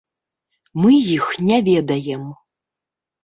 [0.85, 2.23] Мы іх не ведаем.